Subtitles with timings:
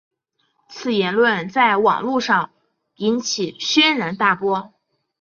[0.67, 2.49] 其言论在网路上
[2.95, 4.73] 引起轩然大波。